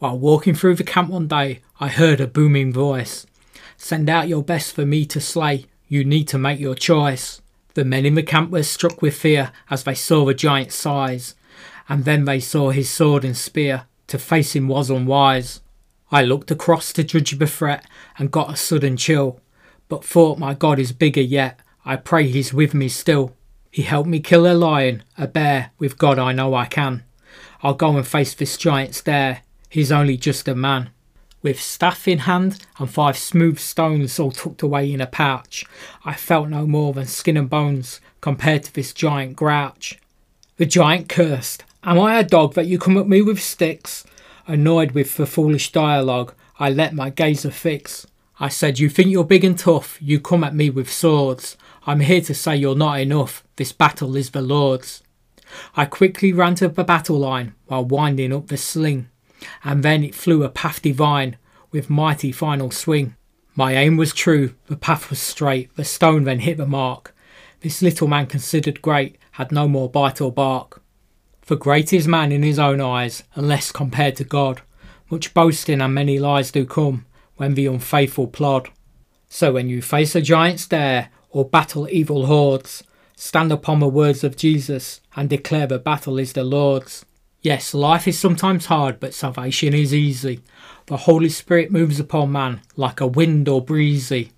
While 0.00 0.18
walking 0.18 0.54
through 0.54 0.76
the 0.76 0.82
camp 0.82 1.10
one 1.10 1.28
day, 1.28 1.60
I 1.78 1.88
heard 1.88 2.22
a 2.22 2.26
booming 2.26 2.72
voice. 2.72 3.26
Send 3.76 4.08
out 4.08 4.28
your 4.28 4.42
best 4.42 4.74
for 4.74 4.86
me 4.86 5.04
to 5.04 5.20
slay. 5.20 5.66
You 5.88 6.06
need 6.06 6.26
to 6.28 6.38
make 6.38 6.58
your 6.58 6.74
choice. 6.74 7.42
The 7.74 7.84
men 7.84 8.06
in 8.06 8.14
the 8.14 8.22
camp 8.22 8.50
were 8.50 8.62
struck 8.62 9.02
with 9.02 9.14
fear 9.14 9.52
as 9.68 9.84
they 9.84 9.94
saw 9.94 10.24
the 10.24 10.32
giant's 10.32 10.74
size, 10.74 11.34
and 11.86 12.06
then 12.06 12.24
they 12.24 12.40
saw 12.40 12.70
his 12.70 12.88
sword 12.88 13.26
and 13.26 13.36
spear. 13.36 13.84
To 14.06 14.18
face 14.18 14.56
him 14.56 14.68
was 14.68 14.88
unwise. 14.88 15.60
I 16.10 16.22
looked 16.22 16.50
across 16.50 16.94
to 16.94 17.04
judge 17.04 17.38
the 17.38 17.46
threat 17.46 17.84
and 18.16 18.30
got 18.30 18.50
a 18.50 18.56
sudden 18.56 18.96
chill, 18.96 19.38
but 19.90 20.02
thought 20.02 20.38
my 20.38 20.54
God 20.54 20.78
is 20.78 20.92
bigger 20.92 21.20
yet. 21.20 21.60
I 21.84 21.96
pray 21.96 22.26
he's 22.26 22.54
with 22.54 22.72
me 22.72 22.88
still. 22.88 23.36
He 23.70 23.82
helped 23.82 24.08
me 24.08 24.20
kill 24.20 24.50
a 24.50 24.54
lion, 24.54 25.02
a 25.18 25.28
bear. 25.28 25.72
With 25.78 25.98
God, 25.98 26.18
I 26.18 26.32
know 26.32 26.54
I 26.54 26.64
can. 26.64 27.04
I'll 27.62 27.74
go 27.74 27.94
and 27.98 28.08
face 28.08 28.32
this 28.32 28.56
giant 28.56 28.94
stare. 28.94 29.42
He's 29.70 29.92
only 29.92 30.16
just 30.16 30.48
a 30.48 30.54
man. 30.54 30.90
With 31.42 31.60
staff 31.60 32.06
in 32.06 32.18
hand 32.20 32.66
and 32.78 32.90
five 32.90 33.16
smooth 33.16 33.58
stones 33.58 34.18
all 34.18 34.32
tucked 34.32 34.62
away 34.62 34.92
in 34.92 35.00
a 35.00 35.06
pouch, 35.06 35.64
I 36.04 36.14
felt 36.14 36.48
no 36.48 36.66
more 36.66 36.92
than 36.92 37.06
skin 37.06 37.36
and 37.36 37.48
bones 37.48 38.00
compared 38.20 38.64
to 38.64 38.74
this 38.74 38.92
giant 38.92 39.36
grouch. 39.36 39.98
The 40.56 40.66
giant 40.66 41.08
cursed. 41.08 41.64
Am 41.84 41.98
I 41.98 42.18
a 42.18 42.24
dog 42.24 42.54
that 42.54 42.66
you 42.66 42.78
come 42.78 42.98
at 42.98 43.08
me 43.08 43.22
with 43.22 43.40
sticks? 43.40 44.04
Annoyed 44.46 44.90
with 44.90 45.16
the 45.16 45.24
foolish 45.24 45.70
dialogue, 45.70 46.34
I 46.58 46.68
let 46.68 46.92
my 46.92 47.08
gazer 47.08 47.52
fix. 47.52 48.06
I 48.40 48.48
said, 48.48 48.78
You 48.80 48.88
think 48.88 49.10
you're 49.10 49.24
big 49.24 49.44
and 49.44 49.58
tough, 49.58 49.98
you 50.02 50.18
come 50.18 50.42
at 50.42 50.54
me 50.54 50.68
with 50.68 50.90
swords. 50.90 51.56
I'm 51.86 52.00
here 52.00 52.22
to 52.22 52.34
say 52.34 52.56
you're 52.56 52.74
not 52.74 53.00
enough, 53.00 53.44
this 53.54 53.70
battle 53.70 54.16
is 54.16 54.30
the 54.30 54.42
Lord's. 54.42 55.02
I 55.76 55.84
quickly 55.84 56.32
ran 56.32 56.54
to 56.56 56.68
the 56.68 56.84
battle 56.84 57.18
line 57.18 57.54
while 57.66 57.84
winding 57.84 58.32
up 58.32 58.48
the 58.48 58.56
sling, 58.56 59.09
and 59.64 59.82
then 59.82 60.04
it 60.04 60.14
flew 60.14 60.42
a 60.42 60.48
path 60.48 60.82
divine 60.82 61.36
with 61.70 61.90
mighty 61.90 62.32
final 62.32 62.70
swing. 62.70 63.16
My 63.54 63.74
aim 63.74 63.96
was 63.96 64.12
true, 64.12 64.54
the 64.66 64.76
path 64.76 65.10
was 65.10 65.18
straight, 65.18 65.74
the 65.76 65.84
stone 65.84 66.24
then 66.24 66.40
hit 66.40 66.56
the 66.56 66.66
mark. 66.66 67.14
This 67.60 67.82
little 67.82 68.08
man 68.08 68.26
considered 68.26 68.82
great 68.82 69.18
had 69.32 69.52
no 69.52 69.68
more 69.68 69.90
bite 69.90 70.20
or 70.20 70.32
bark. 70.32 70.82
For 71.42 71.56
great 71.56 71.92
is 71.92 72.06
man 72.06 72.32
in 72.32 72.42
his 72.42 72.58
own 72.58 72.80
eyes, 72.80 73.22
unless 73.34 73.72
compared 73.72 74.16
to 74.16 74.24
God. 74.24 74.62
Much 75.10 75.34
boasting 75.34 75.80
and 75.80 75.92
many 75.92 76.18
lies 76.18 76.52
do 76.52 76.64
come 76.64 77.06
when 77.36 77.54
the 77.54 77.66
unfaithful 77.66 78.28
plod. 78.28 78.70
So 79.28 79.52
when 79.52 79.68
you 79.68 79.82
face 79.82 80.14
a 80.14 80.20
giant 80.20 80.60
stare 80.60 81.10
or 81.30 81.44
battle 81.44 81.88
evil 81.90 82.26
hordes, 82.26 82.84
stand 83.16 83.52
upon 83.52 83.80
the 83.80 83.88
words 83.88 84.24
of 84.24 84.36
Jesus 84.36 85.00
and 85.16 85.28
declare 85.28 85.66
the 85.66 85.78
battle 85.78 86.18
is 86.18 86.32
the 86.32 86.44
Lord's. 86.44 87.04
Yes, 87.42 87.72
life 87.72 88.06
is 88.06 88.18
sometimes 88.18 88.66
hard, 88.66 89.00
but 89.00 89.14
salvation 89.14 89.72
is 89.72 89.94
easy. 89.94 90.40
The 90.86 90.98
Holy 90.98 91.30
Spirit 91.30 91.70
moves 91.70 91.98
upon 91.98 92.32
man 92.32 92.60
like 92.76 93.00
a 93.00 93.06
wind 93.06 93.48
or 93.48 93.64
breezy, 93.64 94.32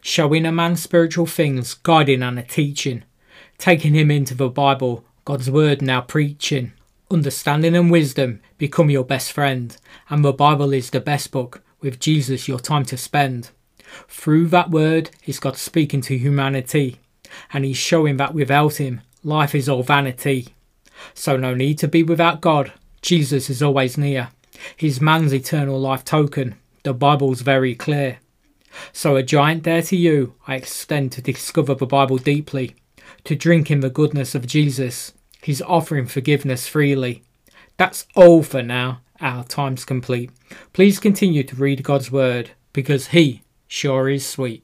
showing 0.00 0.46
a 0.46 0.52
man 0.52 0.76
spiritual 0.76 1.26
things, 1.26 1.74
guiding 1.74 2.22
and 2.22 2.38
a 2.38 2.44
teaching, 2.44 3.02
taking 3.58 3.94
him 3.94 4.08
into 4.08 4.36
the 4.36 4.48
Bible, 4.48 5.04
God's 5.24 5.50
word 5.50 5.82
now 5.82 6.02
preaching. 6.02 6.72
Understanding 7.10 7.74
and 7.74 7.90
wisdom 7.90 8.40
become 8.56 8.88
your 8.88 9.04
best 9.04 9.32
friend, 9.32 9.76
and 10.08 10.24
the 10.24 10.32
Bible 10.32 10.72
is 10.72 10.90
the 10.90 11.00
best 11.00 11.32
book 11.32 11.60
with 11.80 11.98
Jesus 11.98 12.46
your 12.46 12.60
time 12.60 12.84
to 12.84 12.96
spend. 12.96 13.50
Through 14.08 14.46
that 14.48 14.70
word 14.70 15.10
is 15.26 15.40
God 15.40 15.56
speaking 15.56 16.02
to 16.02 16.16
humanity, 16.16 17.00
and 17.52 17.64
He's 17.64 17.76
showing 17.78 18.16
that 18.18 18.32
without 18.32 18.76
Him, 18.76 19.00
life 19.24 19.56
is 19.56 19.68
all 19.68 19.82
vanity. 19.82 20.54
So, 21.12 21.36
no 21.36 21.54
need 21.54 21.78
to 21.78 21.88
be 21.88 22.02
without 22.02 22.40
God, 22.40 22.72
Jesus 23.02 23.50
is 23.50 23.62
always 23.62 23.98
near. 23.98 24.30
He's 24.76 25.00
man's 25.00 25.34
eternal 25.34 25.78
life 25.78 26.04
token, 26.04 26.54
the 26.84 26.94
Bible's 26.94 27.42
very 27.42 27.74
clear. 27.74 28.18
So, 28.92 29.16
a 29.16 29.22
giant 29.22 29.62
dare 29.62 29.82
to 29.82 29.96
you 29.96 30.34
I 30.46 30.56
extend 30.56 31.12
to 31.12 31.22
discover 31.22 31.74
the 31.74 31.86
Bible 31.86 32.18
deeply, 32.18 32.74
to 33.24 33.36
drink 33.36 33.70
in 33.70 33.80
the 33.80 33.90
goodness 33.90 34.34
of 34.34 34.46
Jesus. 34.46 35.12
He's 35.42 35.62
offering 35.62 36.06
forgiveness 36.06 36.66
freely. 36.66 37.22
That's 37.76 38.06
all 38.16 38.42
for 38.42 38.62
now. 38.62 39.00
Our 39.20 39.44
time's 39.44 39.84
complete. 39.84 40.30
Please 40.72 40.98
continue 40.98 41.44
to 41.44 41.56
read 41.56 41.82
God's 41.82 42.10
Word 42.10 42.50
because 42.72 43.08
He 43.08 43.42
sure 43.68 44.08
is 44.08 44.26
sweet. 44.26 44.63